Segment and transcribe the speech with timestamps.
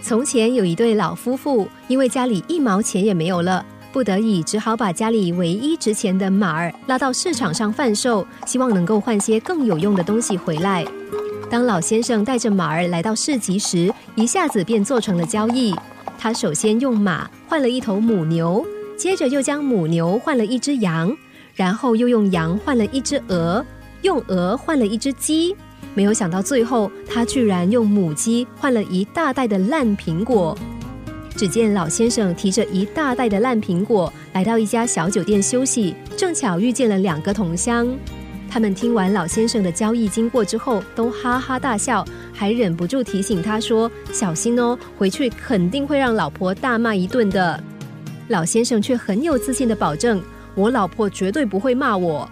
[0.00, 10.84] 从前有一对老夫妇，因为家里一毛钱也没有了，不得已只好把家里唯一值钱的马儿拉到市场上贩售，希望能够换些更有用的东西回来。
[11.50, 15.74] 当老先生带着马儿来到市集时，一下子便做成了交易。
[16.18, 18.64] 他首先用马换了一头母牛，
[18.96, 21.14] 接着又将母牛换了一只羊，
[21.54, 23.64] 然后又用羊换了一只鹅，
[24.02, 25.54] 用鹅换了一只鸡。
[25.94, 30.56] 没有想到，最后他居然用母鸡换了一大袋的烂苹果。
[31.36, 37.88] 只见老先生提着一大袋的烂苹果来到一家小酒店休息，正巧遇见了两个同乡。
[38.50, 47.62] 他们听完老先生的交易经过之后，都哈哈大笑，还忍不住提醒他说：“小心哦，回去肯定会让老婆大骂一顿的。”
[48.28, 50.20] 老先生却很有自信的保证
[50.56, 52.28] ：“我老婆绝对不会骂我。”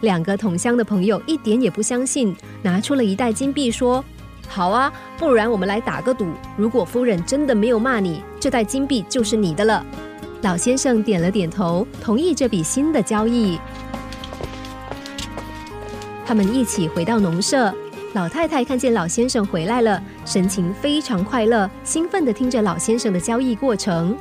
[0.00, 4.04] 两个同乡的朋友一点也不相信，拿出了一袋金币说
[4.48, 9.84] ：“好啊，不然我们来打个赌，如果夫人真的没有骂你，这袋金币就是你的了。”
[10.42, 13.58] 老先生点了点头，同意这笔新的交易。
[16.24, 17.74] 他们一起回到农舍，
[18.14, 24.16] 老太太看见老先生回来了，神情非常快乐，兴奋地听着老先生的交易过程。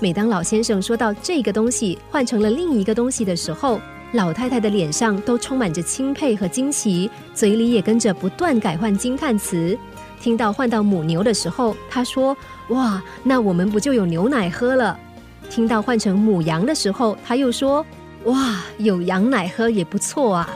[0.00, 3.80] 每当老先生说到这个东西换成了另一个东西的时候，
[4.14, 9.76] 老太太的脸上都充满着钦佩和惊奇，嘴里也跟着不断改换惊叹词。
[10.20, 12.34] 听到换到母牛的时候，她说
[12.70, 14.96] ：“哇，那我们不就有牛奶喝了？”
[15.50, 17.84] 听到换成母羊的时候，她又说
[18.26, 20.48] ：“哇，有羊奶喝也不错啊。”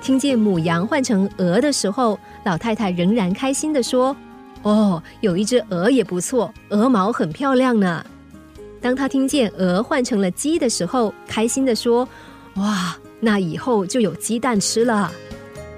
[0.00, 4.16] 听见母羊换成鹅的时候，老太太仍然开心地说
[4.62, 8.06] ：“哦，有一只鹅也不错，鹅毛很漂亮呢。”
[8.80, 12.08] 当她听见鹅换成了鸡的时候，开心地说。
[12.56, 15.10] 哇，那以后就有鸡蛋吃了。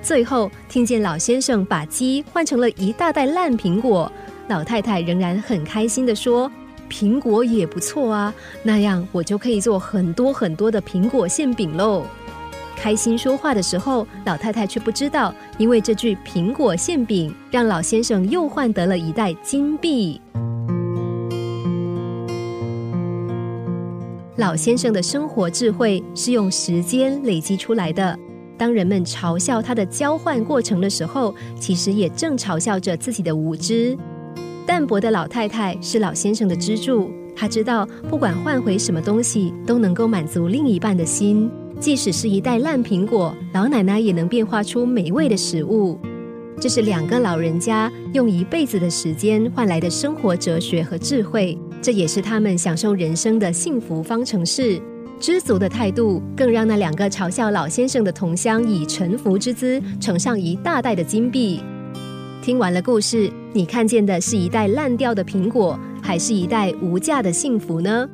[0.03, 4.11] 最后听见老先生把鸡换成了一大袋烂苹果，
[4.49, 6.51] 老太太仍然很开心的说
[6.91, 12.05] ：“苹果也不错啊，那样我就可以做很多很多的苹果馅饼喽。”
[12.77, 20.21] 开心说话的时候，老太太却不知道，因为这句苹果馅饼，让老先生又换得了一袋金币。
[24.37, 28.19] 老先生的生活智慧是用时间累积出来的。
[28.59, 33.97] 当人们嘲笑他的交换过程的时候，其实也正嘲笑着自己的无知。
[34.67, 41.49] 淡泊的老太太是老先生的支柱，他知道不管换回什么东西，都能够满足另一半的心。
[41.79, 45.97] 即使是一袋烂苹果，老奶奶也能变化出美味的食物。
[46.61, 51.57] 这是两个老人家用一辈子的时间换来的生活哲学和智慧。
[51.85, 54.81] 这也是他们享受人生的幸福方程式。
[55.21, 61.61] 知足的态度，更让那两个嘲笑老先生的同乡以臣服之姿呈上一大袋的金币。
[62.41, 68.09] 听完了故事，你看见的是一袋烂掉的苹果，还是一袋无价的幸福呢？